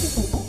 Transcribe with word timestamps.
Tipo, 0.00 0.41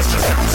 Just 0.00 0.49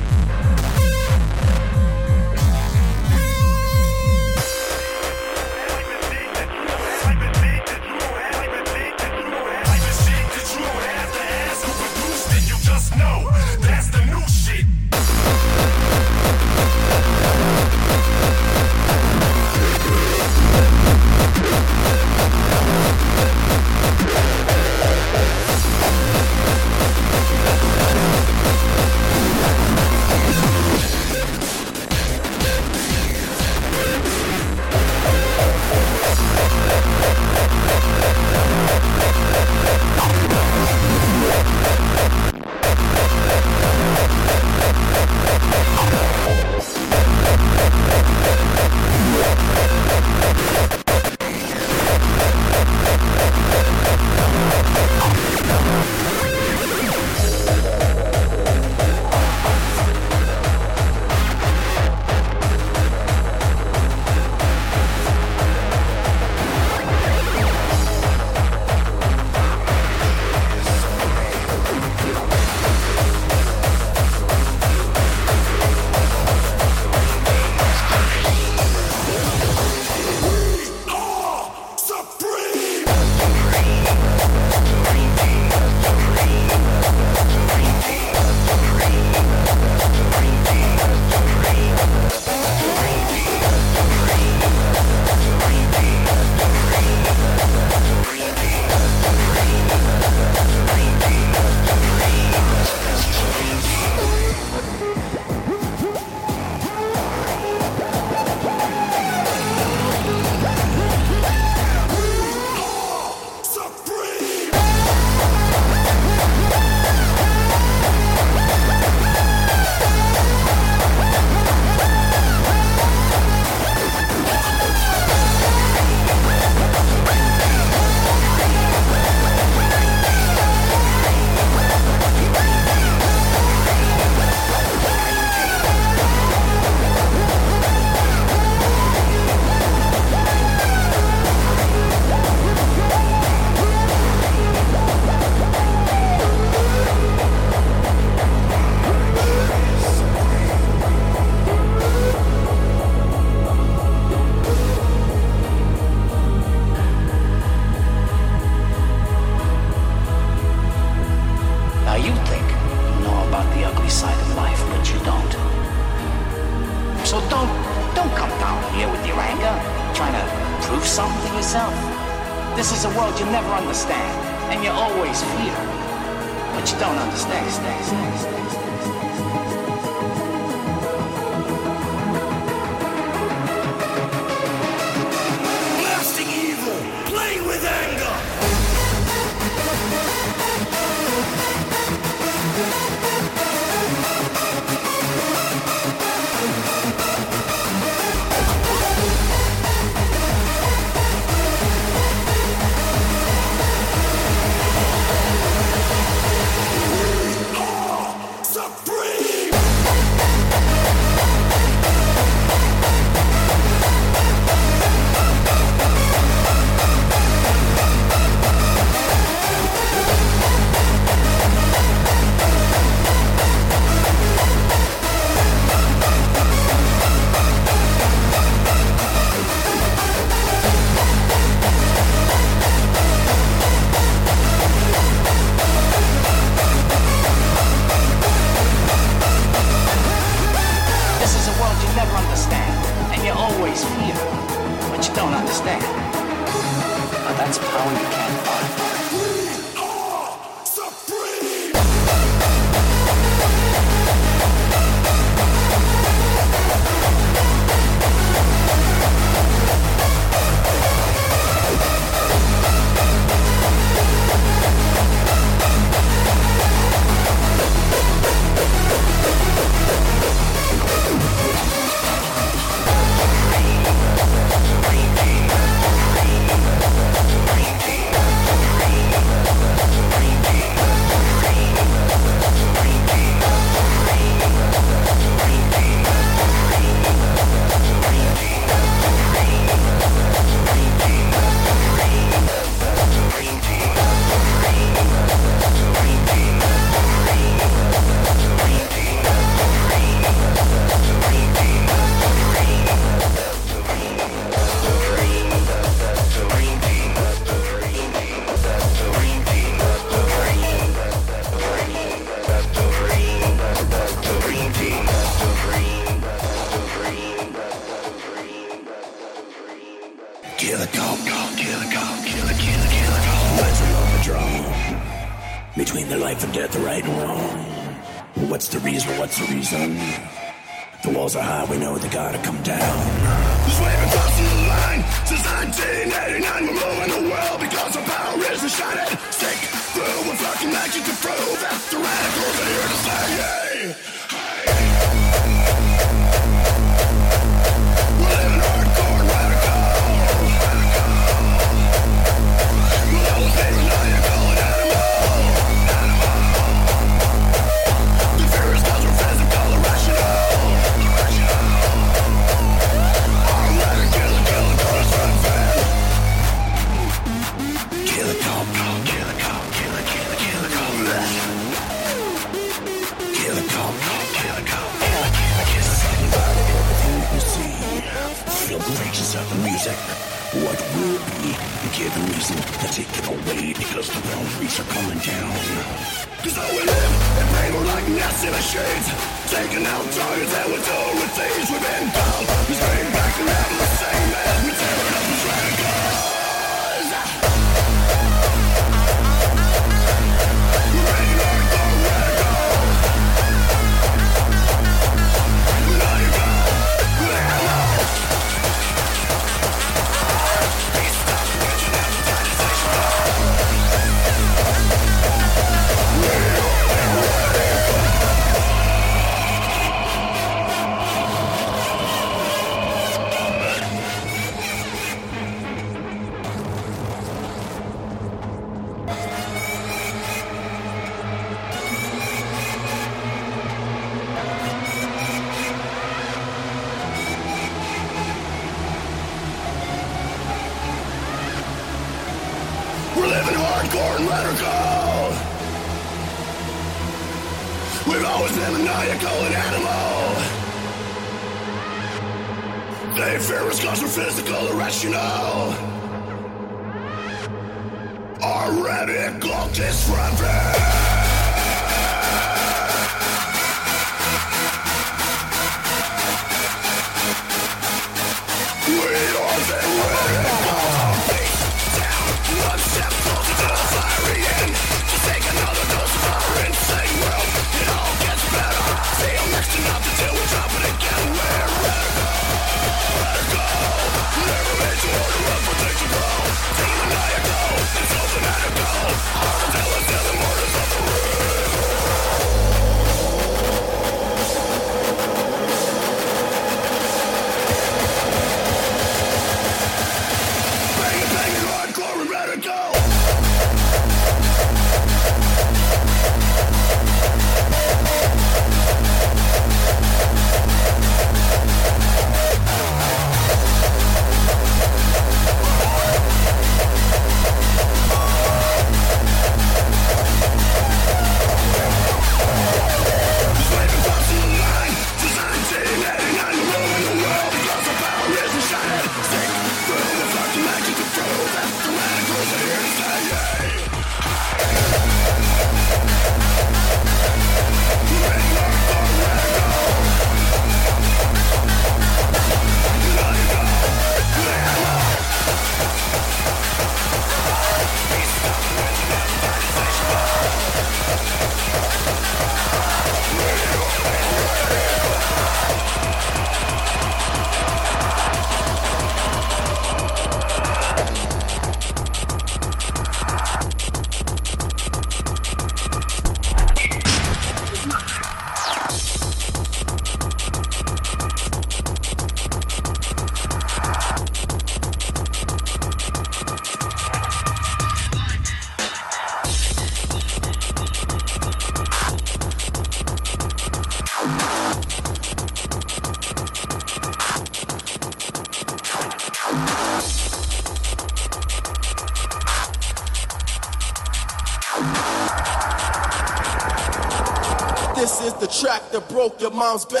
broke 599.21 599.39
your 599.39 599.51
mom's 599.51 599.85
back. 599.85 600.00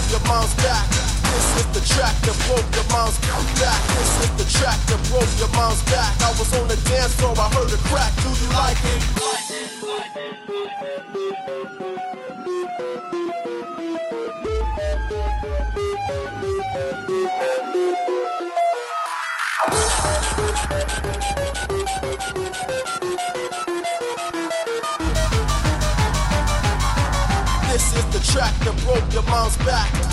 Broke 0.00 0.12
your 0.12 0.28
mom's 0.28 0.54
back. 0.54 0.88
This 0.88 1.56
is 1.60 1.66
the 1.76 1.80
track 1.94 2.14
that 2.22 2.36
broke 2.48 2.74
your 2.74 2.84
mom's 2.90 3.18
back. 3.60 3.80
This 3.98 4.24
is 4.24 4.30
the 4.36 4.44
track 4.58 4.78
that 4.86 5.00
broke 5.10 5.28
your 5.38 5.48
mom's 5.54 5.82
back. 5.84 6.20
I 6.22 6.30
was 6.38 6.52
on 6.58 6.68
the 6.68 6.76
dance 6.88 7.14
floor, 7.14 7.34
I 7.36 7.48
heard 7.54 7.72
a 7.72 7.76
crack. 7.88 8.12
Do 8.22 8.28
you 8.30 8.48
like 8.52 8.78
it? 12.14 12.19
Track 28.30 28.54
that 28.60 28.76
broke 28.84 29.12
your 29.12 29.24
mom's 29.24 29.56
back. 29.58 30.09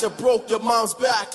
That 0.00 0.16
broke 0.16 0.48
your 0.48 0.60
mom's 0.60 0.94
back. 0.94 1.32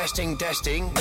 Testing, 0.00 0.38
testing. 0.38 0.92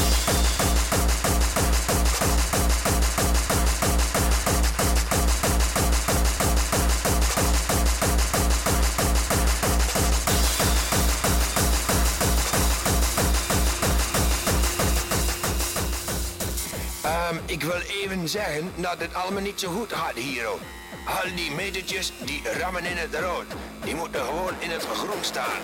Ehm, 17.02 17.36
ik 17.45 17.64
wil 17.64 17.72
even 17.72 18.30
zeggen 18.30 18.72
dat 18.76 18.97
het 18.97 19.14
allemaal 19.14 19.41
niet 19.41 19.60
zo 19.60 19.72
goed 19.72 19.93
gaat 19.93 20.16
hier. 20.16 20.45
hoor. 20.45 20.60
Al 21.06 21.36
die 21.36 21.52
metertjes 21.52 22.14
die 22.26 22.41
rammen 22.60 22.86
in 22.86 22.97
het 22.97 23.16
rood. 23.16 23.45
Die 23.84 23.95
moeten 23.95 24.26
gewoon 24.26 24.54
in 24.60 24.70
het 24.70 24.86
groen 24.86 25.24
staan. 25.24 25.60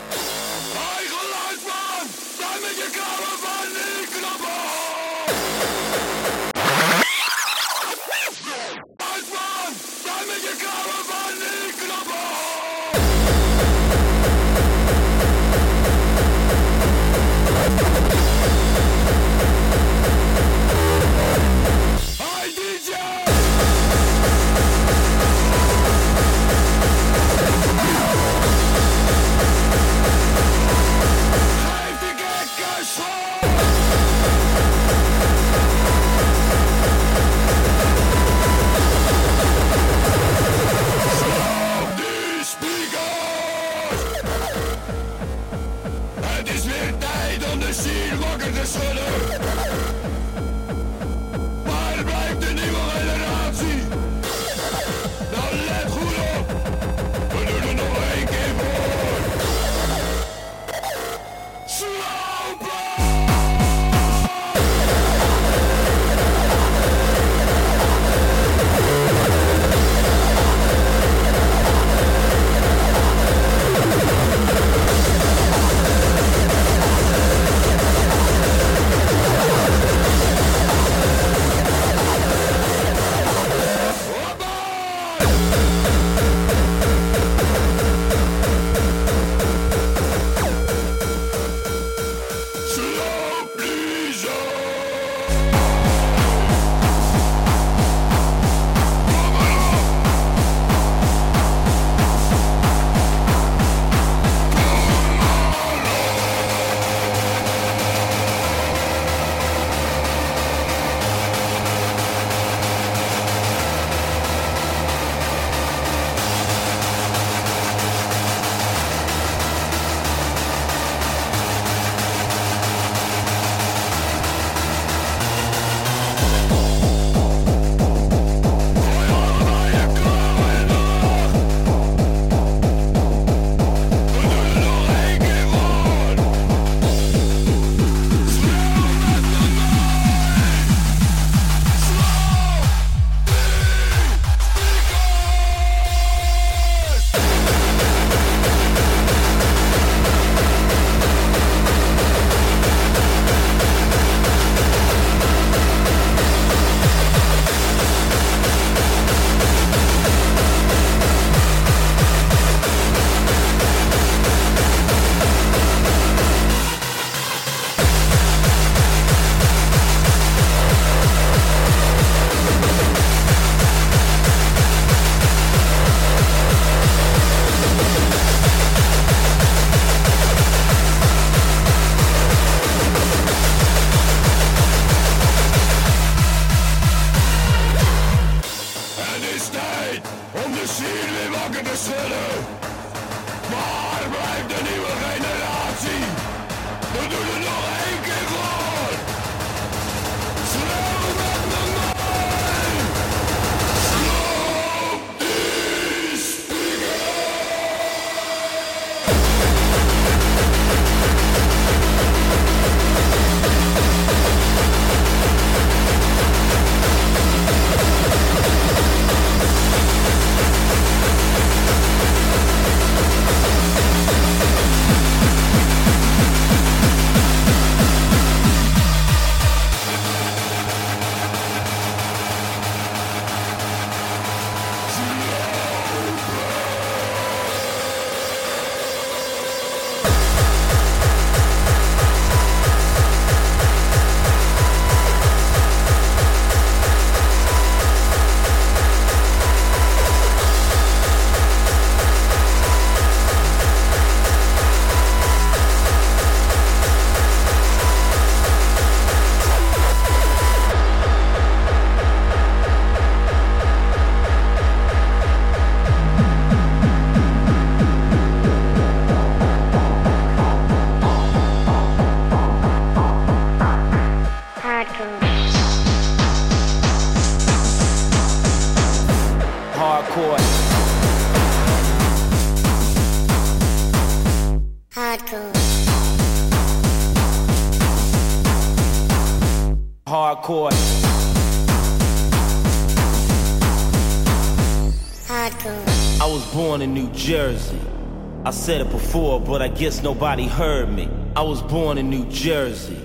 Said 298.65 298.81
it 298.81 298.89
before, 298.89 299.39
but 299.39 299.61
I 299.61 299.67
guess 299.67 300.01
nobody 300.01 300.47
heard 300.47 300.91
me. 300.91 301.07
I 301.35 301.43
was 301.43 301.61
born 301.61 301.99
in 301.99 302.09
New 302.09 302.25
Jersey. 302.31 302.99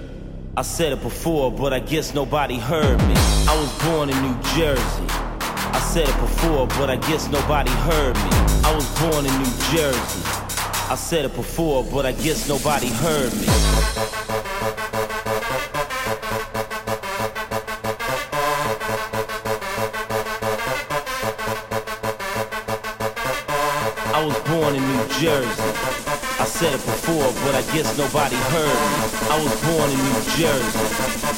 I 0.56 0.62
said 0.62 0.90
it 0.90 1.02
before, 1.02 1.52
but 1.52 1.74
I 1.74 1.80
guess 1.80 2.14
nobody 2.14 2.56
heard 2.56 2.96
me. 3.06 3.14
I 3.46 3.60
was 3.60 3.70
born 3.84 4.08
in 4.08 4.22
New 4.22 4.42
Jersey. 4.56 5.04
I 5.10 5.86
said 5.92 6.08
it 6.08 6.18
before, 6.18 6.66
but 6.66 6.88
I 6.88 6.96
guess 6.96 7.28
nobody 7.28 7.72
heard 7.72 8.14
me. 8.14 8.30
I 8.64 8.74
was 8.74 8.88
born 9.00 9.26
in 9.26 9.36
New 9.36 9.52
Jersey. 9.70 10.22
I 10.88 10.96
said 10.96 11.26
it 11.26 11.34
before, 11.36 11.84
but 11.84 12.06
I 12.06 12.12
guess 12.12 12.48
nobody 12.48 12.88
heard 12.88 13.30
me. 13.34 14.39
Said 26.70 26.80
it 26.80 26.86
before, 26.86 27.32
but 27.44 27.54
I 27.54 27.62
guess 27.74 27.96
nobody 27.98 28.36
heard. 28.36 28.76
I 29.30 29.42
was 29.42 29.54
born 29.62 29.90
in 29.90 29.98
New 29.98 30.20
Jersey. 30.36 30.78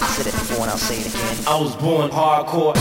I 0.03 0.07
said 0.09 0.27
it 0.27 0.33
before 0.33 0.63
and 0.63 0.71
I'll 0.71 0.79
say 0.79 0.99
it 1.01 1.07
again. 1.07 1.45
I 1.47 1.61
was 1.61 1.75
born. 1.77 2.11
Hardcore. 2.11 2.75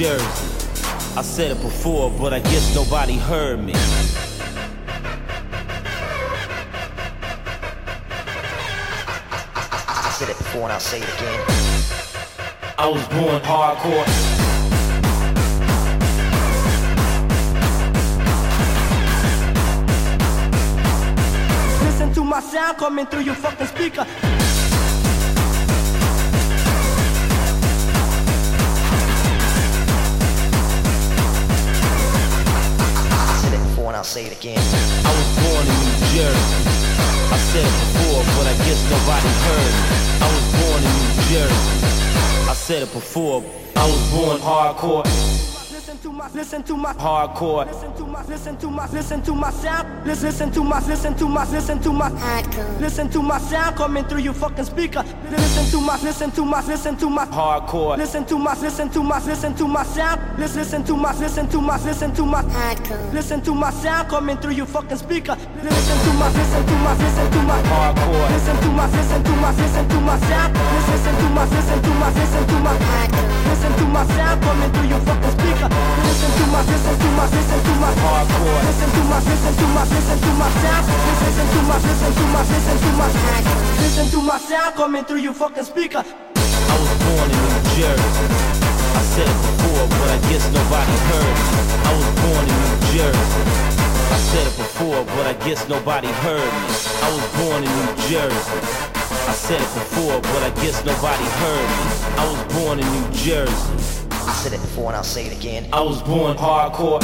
Jersey. 0.00 0.24
I 1.14 1.20
said 1.20 1.50
it 1.50 1.60
before, 1.60 2.10
but 2.10 2.32
I 2.32 2.38
guess 2.38 2.74
nobody 2.74 3.16
heard 3.18 3.62
me. 3.62 3.74
I 9.76 10.10
said 10.16 10.30
it 10.30 10.38
before 10.38 10.62
and 10.62 10.72
I'll 10.72 10.80
say 10.80 11.02
it 11.02 11.04
again. 11.04 11.44
I 12.78 12.88
was 12.88 13.06
born 13.08 13.42
hardcore. 13.42 14.06
Listen 21.84 22.14
to 22.14 22.24
my 22.24 22.40
sound 22.40 22.78
coming 22.78 23.04
through 23.04 23.24
your 23.24 23.34
fucking 23.34 23.66
speaker. 23.66 24.06
I'll 34.00 34.04
say 34.04 34.24
it 34.24 34.32
again. 34.32 34.56
I 34.56 35.12
was 35.12 35.28
born 35.44 35.60
in 35.60 35.76
New 35.76 36.00
Jersey. 36.16 36.56
I 37.28 37.36
said 37.52 37.66
it 37.68 37.76
before, 37.84 38.24
but 38.32 38.46
I 38.48 38.56
guess 38.64 38.80
nobody 38.88 39.28
heard. 39.44 39.74
I 40.24 40.28
was 40.32 40.46
born 40.56 40.80
in 40.88 40.92
New 41.04 41.20
Jersey. 41.28 42.48
I 42.48 42.54
said 42.54 42.82
it 42.82 42.92
before. 42.94 43.44
I 43.76 43.84
was 43.84 44.10
born 44.10 44.38
hardcore. 44.38 45.04
Listen 45.70 45.98
to 45.98 46.12
my, 46.12 46.30
listen 46.32 46.62
to 46.62 46.76
my, 46.78 46.94
Hardcore. 46.94 47.66
listen 47.66 47.94
to 47.96 48.06
my, 48.06 48.24
listen 48.24 48.56
to 48.56 48.70
my, 48.70 48.90
listen 48.90 49.22
to 49.22 49.34
my 49.34 49.50
sound. 49.50 50.06
Listen, 50.06 50.26
listen 50.28 50.50
to 50.52 50.64
my, 50.64 50.86
listen 50.86 51.14
to 51.16 51.28
my, 51.28 51.50
listen 51.50 51.80
to 51.82 51.92
my. 51.92 52.08
Hardcore. 52.08 52.80
Listen 52.80 53.10
to 53.10 53.22
my 53.22 53.38
sound 53.38 53.76
coming 53.76 54.04
through 54.04 54.20
your 54.20 54.32
fucking 54.32 54.64
speaker. 54.64 55.04
Listen 55.30 55.64
to 55.70 55.80
my, 55.80 55.96
listen 56.02 56.30
to 56.32 56.44
my, 56.44 56.66
listen 56.66 56.96
to 56.96 57.08
my. 57.08 57.24
Hardcore. 57.26 57.96
Listen 57.96 58.24
to 58.26 58.36
my, 58.38 58.58
listen 58.60 58.90
to 58.90 59.02
my, 59.02 59.24
listen 59.24 59.54
to 59.54 59.68
my 59.68 59.84
sound. 59.84 60.20
Listen, 60.38 60.58
listen 60.58 60.84
to 60.84 60.96
my, 60.96 61.12
listen 61.18 61.48
to 61.48 61.60
my, 61.60 61.76
listen 61.84 62.12
to 62.14 62.24
my. 62.26 62.42
Hardcore. 62.42 63.12
Listen 63.12 63.40
to 63.42 63.54
my 63.54 63.70
sound 63.70 64.08
coming 64.08 64.36
through 64.38 64.52
your 64.52 64.66
fucking 64.66 64.96
speaker. 64.96 65.36
Listen 65.62 65.98
to 66.04 66.12
my, 66.18 66.28
listen 66.34 66.66
to 66.66 66.72
my, 66.82 66.92
listen 66.98 67.30
to 67.30 67.42
my. 67.42 67.62
Hardcore. 67.62 68.30
Listen 68.30 68.56
to 68.60 68.68
my, 68.70 68.86
listen 68.90 69.22
to 69.22 69.30
my, 69.30 69.50
listen 69.54 69.88
to 69.88 70.00
my 70.00 70.18
sound. 70.18 70.54
Listen, 70.90 71.14
to 71.14 71.28
my, 71.30 71.44
listen 71.46 71.82
to 71.82 71.90
my, 71.90 72.10
listen 72.10 72.46
to 72.46 72.56
my. 72.58 72.74
Hardcore. 72.90 73.28
Listen 73.50 73.72
to 73.78 73.84
my 73.86 74.06
sound 74.06 74.42
coming 74.42 74.72
through 74.72 74.88
your 74.88 75.00
fucking 75.00 75.30
speaker. 75.38 75.68
Listen 75.70 76.30
to 76.38 76.44
my, 76.50 76.60
listen 76.66 76.98
to 76.98 77.08
my, 77.14 77.24
listen 77.30 77.60
to 77.62 77.72
my. 77.78 77.90
Hardcore. 78.02 78.60
Listen 78.66 78.90
to 78.90 79.02
my, 79.06 79.18
listen 79.22 79.54
to 79.54 79.66
my, 79.70 79.82
listen 79.94 80.18
to 80.18 80.30
my 80.34 80.50
sound. 80.58 80.84
Listen 81.22 81.46
to 81.54 81.60
my, 81.70 81.76
listen 81.78 82.12
to 82.18 82.24
my, 82.34 82.42
listen 82.50 82.78
to 82.82 82.90
my. 82.98 83.10
Listen 83.80 84.08
to 84.10 84.22
my 84.22 84.38
sound 84.38 84.74
coming 84.76 85.04
through 85.04 85.19
your 85.22 85.34
fucking 85.34 85.64
speaker. 85.64 86.02
I 86.02 86.76
was 86.80 86.92
born 87.04 87.28
in 87.28 87.40
New 87.44 87.60
Jersey. 87.76 88.26
I 88.96 89.02
said 89.12 89.28
it 89.28 89.40
before, 89.44 89.84
but 89.88 90.08
I 90.08 90.18
guess 90.32 90.44
nobody 90.48 90.96
heard 91.12 91.36
me. 91.36 91.52
I 91.84 91.92
was 91.92 92.08
born 92.24 92.44
in 92.48 92.56
New 92.64 92.76
Jersey. 92.96 93.44
I 94.10 94.18
said 94.32 94.46
it 94.46 94.56
before, 94.56 95.04
but 95.04 95.26
I 95.26 95.34
guess 95.44 95.68
nobody 95.68 96.08
heard 96.08 96.40
me. 96.40 96.68
I 97.04 97.08
was 97.12 97.26
born 97.36 97.60
in 97.64 97.70
New 97.80 97.92
Jersey. 98.08 98.60
I 99.28 99.32
said 99.32 99.60
it 99.60 99.72
before, 99.74 100.20
but 100.20 100.42
I 100.42 100.50
guess 100.62 100.84
nobody 100.84 101.24
heard 101.24 101.68
me. 101.68 101.84
I 102.16 102.24
was 102.32 102.40
born 102.54 102.80
in 102.80 102.86
New 102.88 103.08
Jersey. 103.12 104.08
I 104.10 104.32
said 104.32 104.52
it 104.54 104.60
before 104.60 104.86
and 104.88 104.96
I'll 104.96 105.04
say 105.04 105.26
it 105.26 105.36
again. 105.36 105.68
I 105.72 105.82
was 105.82 106.02
born 106.02 106.36
hardcore. 106.36 107.00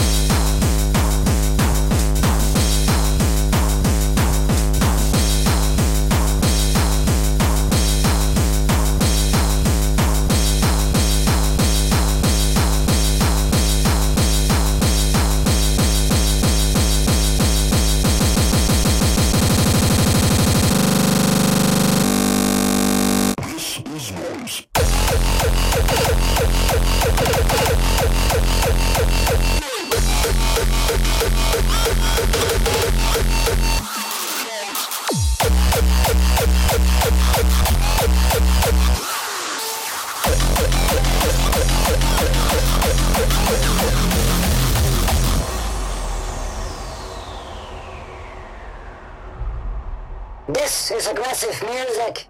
Aggressive 51.09 51.62
music 51.68 52.26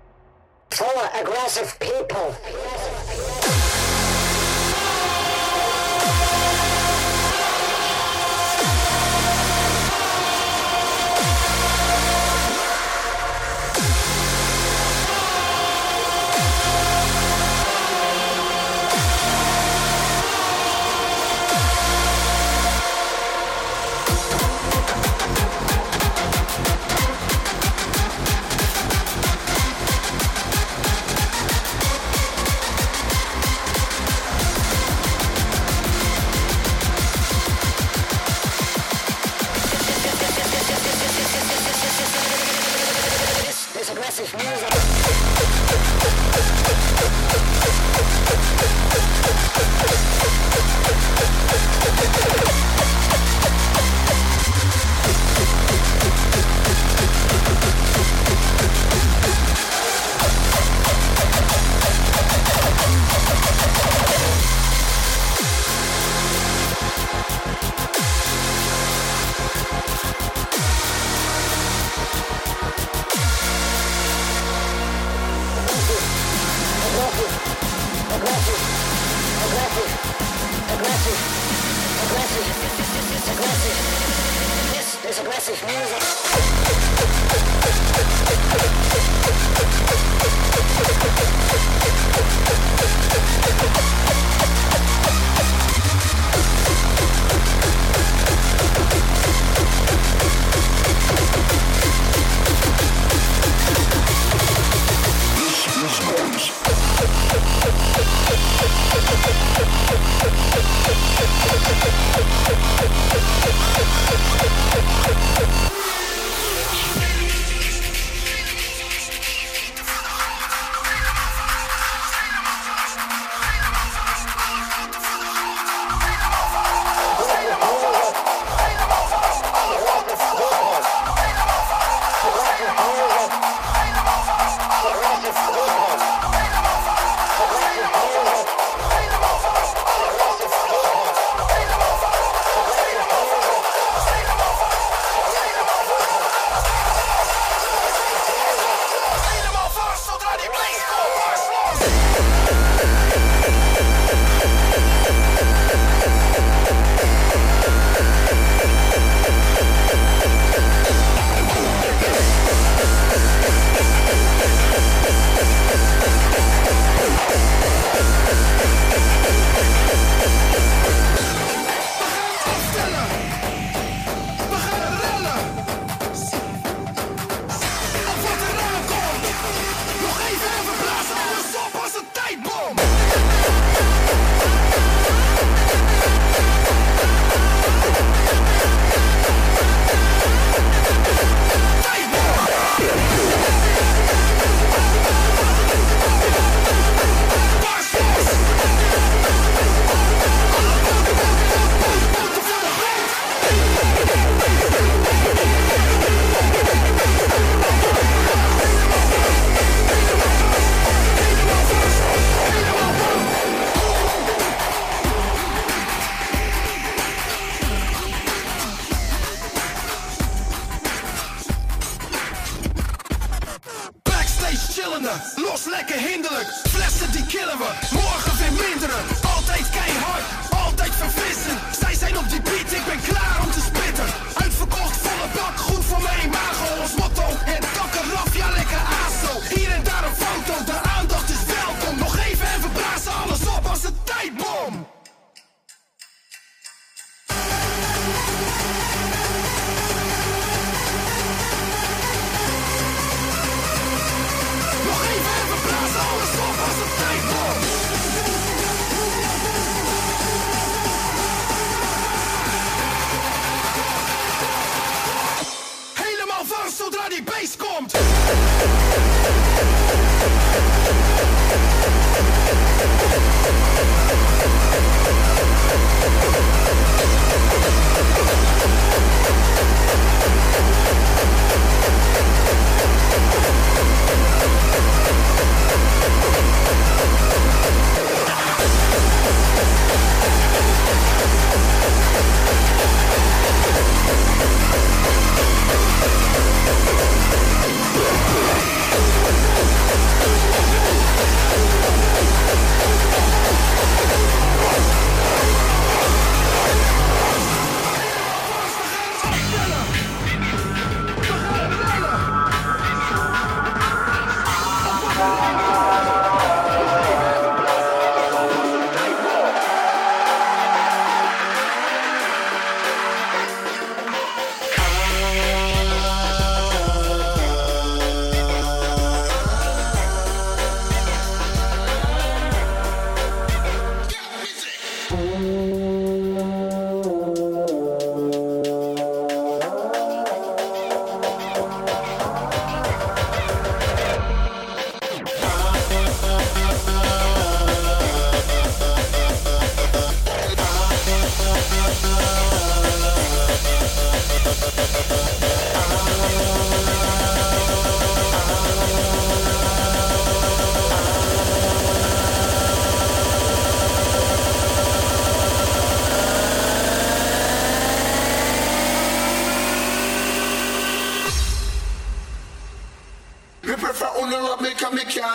for 0.70 0.86
aggressive 1.14 1.78
people. 1.80 3.65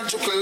Cause 0.10 0.28
me 0.28 0.41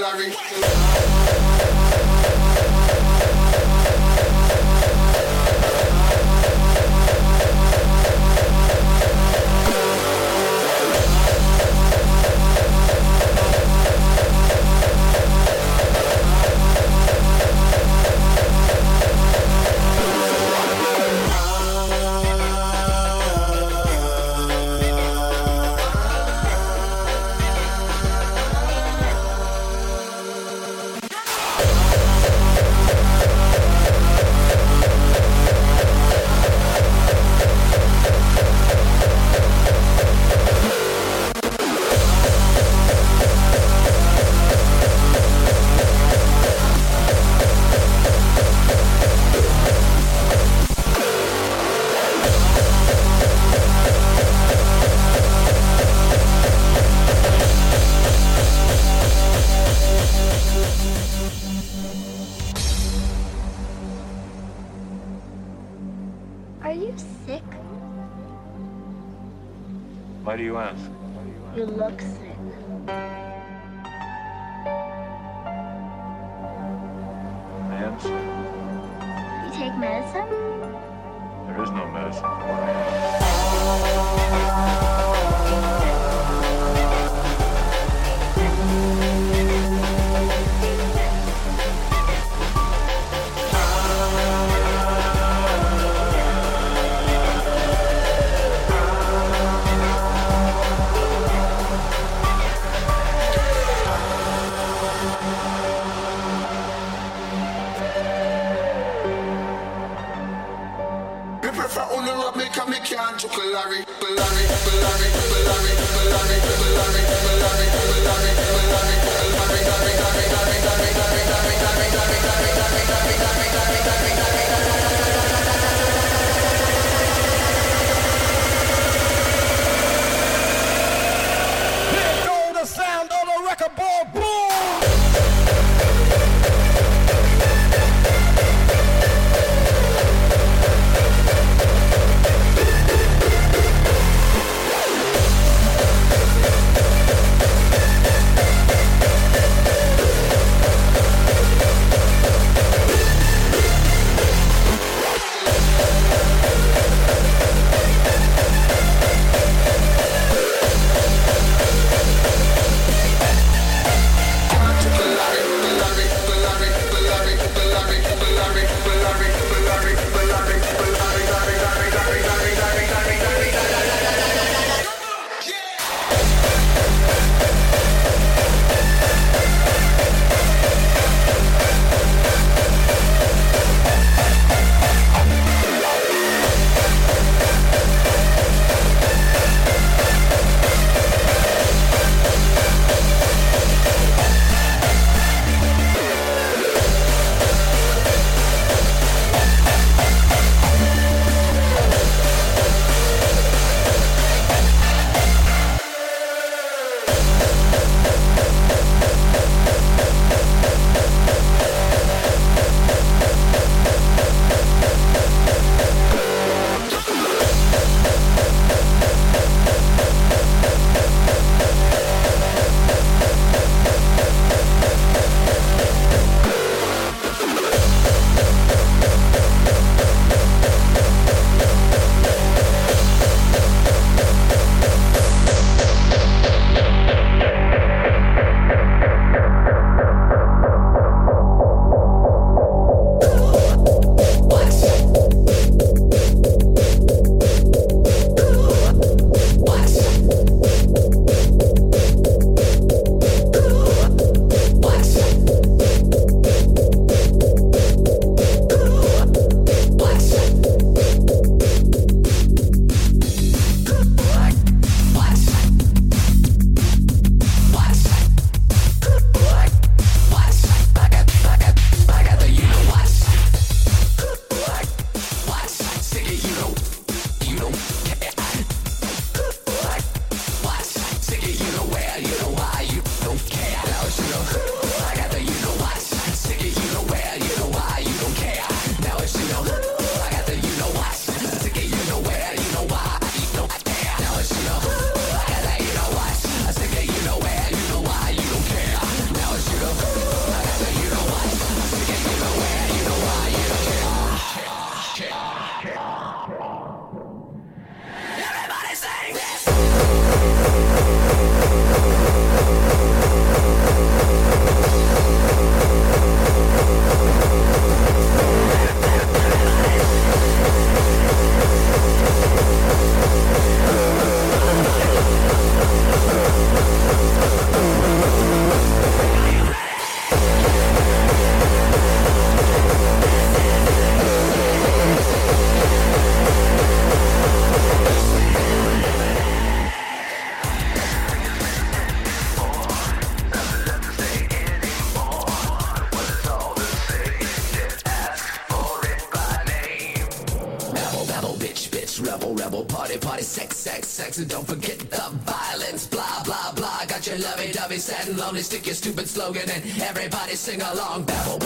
sing 360.70 360.82
along. 360.82 361.24
Babble, 361.24 361.59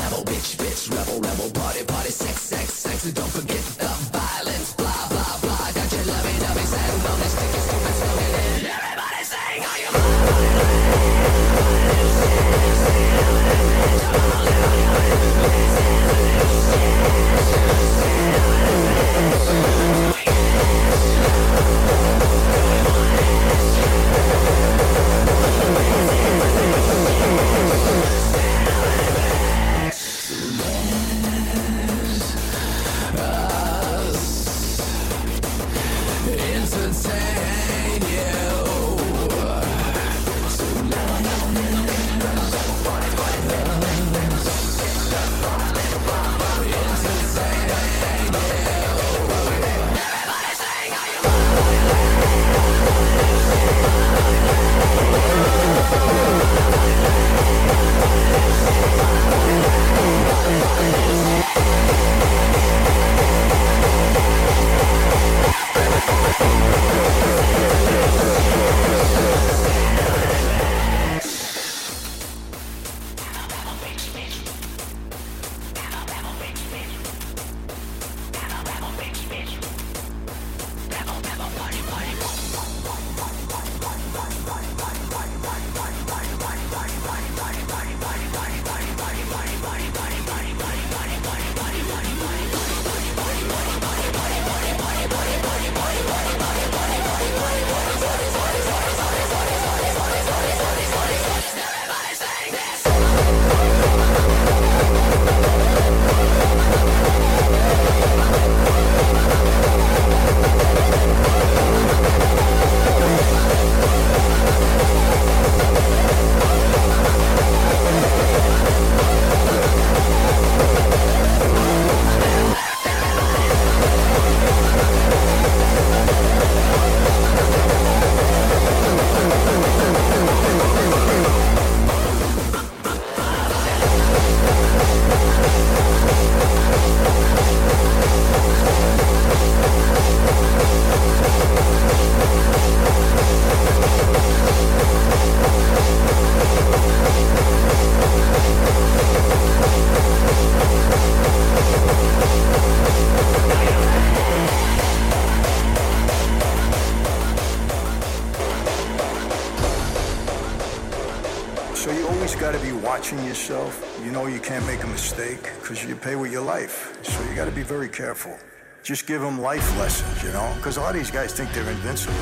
Just 168.83 169.07
give 169.07 169.21
them 169.21 169.39
life 169.39 169.77
lessons, 169.79 170.23
you 170.23 170.31
know, 170.31 170.53
because 170.57 170.77
a 170.77 170.81
lot 170.81 170.95
of 170.95 171.01
these 171.01 171.11
guys 171.11 171.33
think 171.33 171.51
they're 171.53 171.69
invincible. 171.69 172.15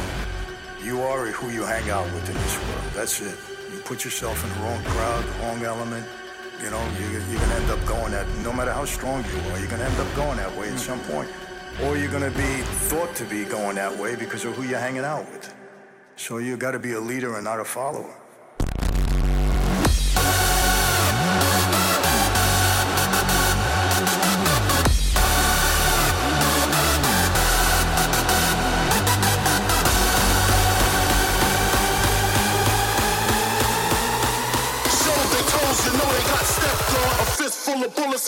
You 0.84 1.02
are 1.02 1.28
who 1.28 1.50
you 1.50 1.64
hang 1.64 1.90
out 1.90 2.06
with 2.14 2.30
in 2.30 2.36
this 2.36 2.58
world. 2.58 2.92
That's 2.94 3.22
it. 3.22 3.38
You 3.74 3.80
put 3.80 4.04
yourself 4.04 4.44
in 4.44 4.50
the 4.50 4.68
wrong 4.68 4.84
crowd, 4.84 5.24
the 5.24 5.40
wrong 5.44 5.64
element. 5.64 6.06
You 6.64 6.70
know, 6.70 6.84
you, 7.00 7.10
you're 7.10 7.40
gonna 7.40 7.56
end 7.56 7.72
up 7.72 7.84
going 7.86 8.12
that. 8.12 8.28
No 8.44 8.54
matter 8.54 8.72
how 8.72 8.86
strong 8.86 9.24
you 9.24 9.52
are, 9.52 9.60
you're 9.60 9.70
gonna 9.70 9.86
end 9.86 10.00
up 10.00 10.16
going 10.16 10.38
that 10.38 10.56
way 10.58 10.70
at 10.70 10.80
some 10.80 11.00
point, 11.02 11.30
or 11.84 11.98
you're 11.98 12.12
gonna 12.12 12.32
be 12.32 12.62
thought 12.90 13.16
to 13.16 13.26
be 13.26 13.46
going 13.46 13.76
that 13.76 13.98
way 13.98 14.16
because 14.16 14.46
of 14.46 14.56
who 14.56 14.64
you're 14.64 14.80
hanging 14.80 15.04
out 15.04 15.30
with. 15.32 15.54
So 16.16 16.38
you 16.38 16.56
got 16.58 16.72
to 16.72 16.80
be 16.80 16.92
a 16.94 17.00
leader 17.00 17.36
and 17.36 17.44
not 17.44 17.60
a 17.60 17.66
follower. 17.66 18.21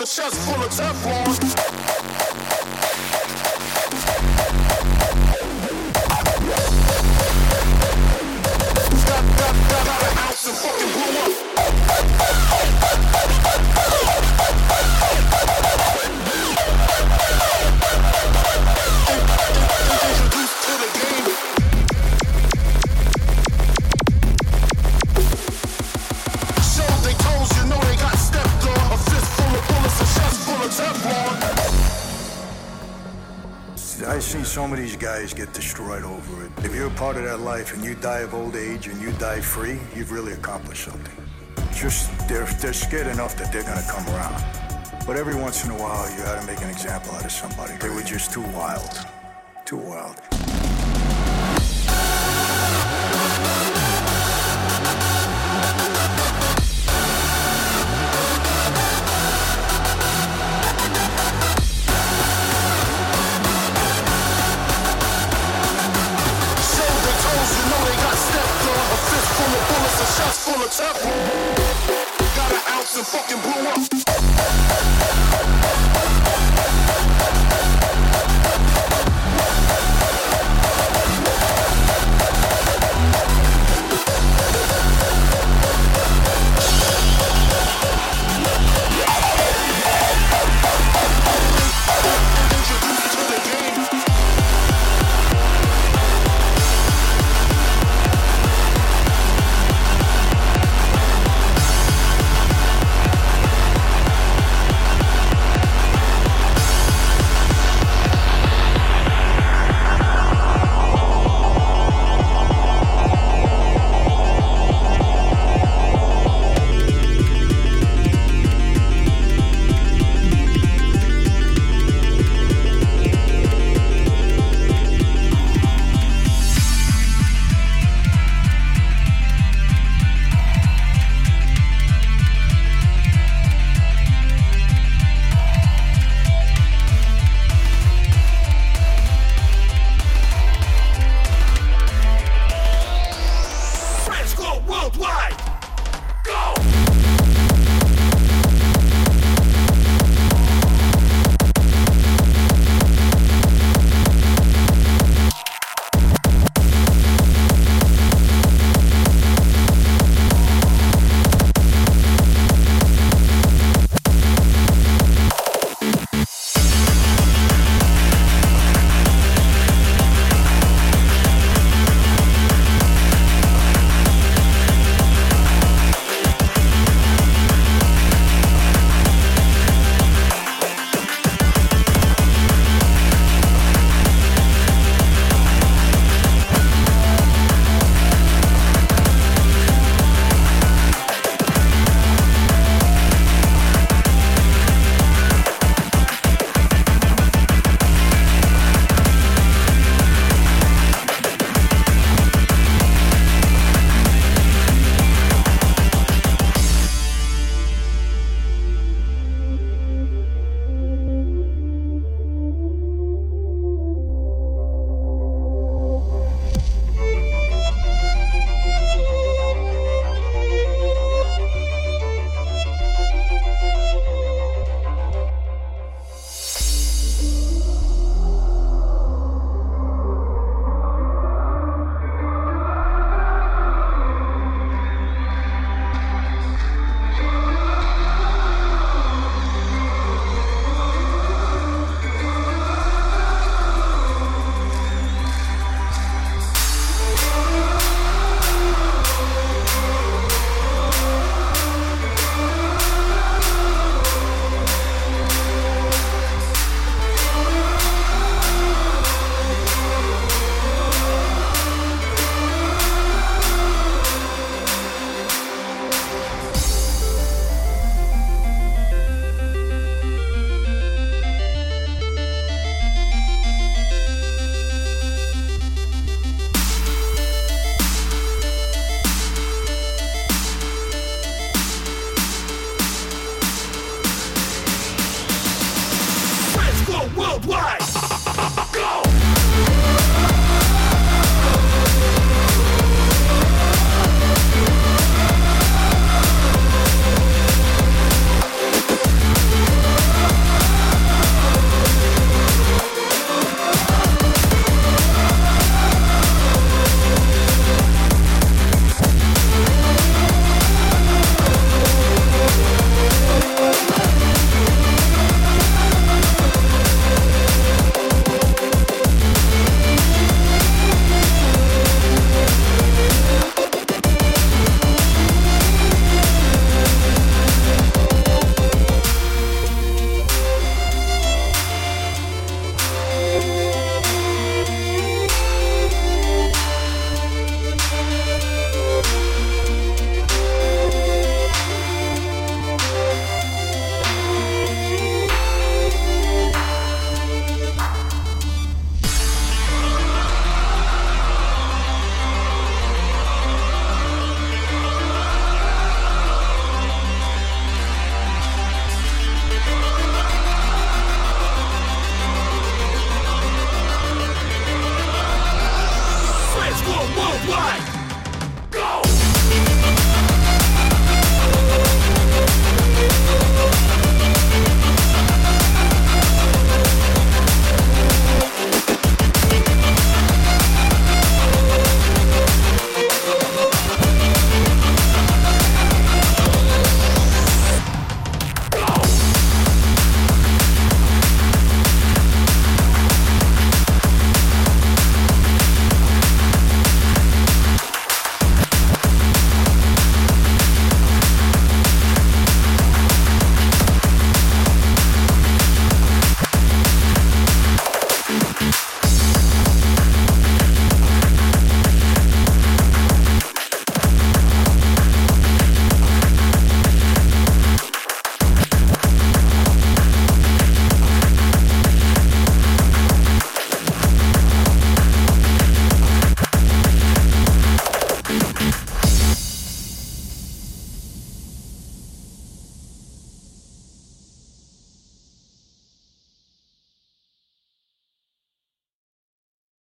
A 0.04 0.06
chest 0.06 0.36
full 0.41 0.62
of 0.62 0.70
Teflon. 0.70 1.42
Some 34.54 34.72
of 34.72 34.78
these 34.78 34.95
guys 34.95 35.34
get 35.34 35.51
destroyed 35.51 36.04
over 36.04 36.45
it. 36.45 36.51
If 36.64 36.76
you're 36.76 36.86
a 36.86 36.91
part 36.91 37.18
of 37.18 37.24
that 37.24 37.39
life 37.39 37.74
and 37.74 37.84
you 37.84 37.95
die 37.95 38.20
of 38.20 38.36
old 38.36 38.56
age 38.56 38.86
and 38.86 39.01
you 39.01 39.12
die 39.14 39.41
free, 39.41 39.80
you've 39.95 40.12
really 40.12 40.34
accomplished 40.34 40.84
something. 40.84 41.26
Just 41.74 42.12
they're 42.30 42.45
they're 42.62 42.72
scared 42.72 43.08
enough 43.08 43.36
that 43.38 43.51
they're 43.51 43.64
gonna 43.64 43.84
come 43.89 44.06
around. 44.14 44.43
But 45.08 45.16
every 45.16 45.34
once 45.34 45.66
in 45.66 45.72
a 45.72 45.76
while, 45.76 46.08
you 46.12 46.18
gotta 46.18 46.45
make 46.45 46.62
an 46.62 46.70
example 46.70 47.16
out 47.16 47.26
of 47.26 47.32
somebody. 47.32 47.74
They 47.78 47.89
were 47.89 48.04
just 48.04 48.32
too 48.32 48.43
wild, 48.54 48.91
too 49.66 49.78
wild. 49.78 50.22
Full 70.43 70.61
of 70.61 70.70
Teflon. 70.70 71.55
Got 72.36 72.51
an 72.51 72.59
ounce 72.74 72.97
and 72.97 73.07
fucking 73.07 73.39
blew 73.39 73.70
up. 73.70 73.79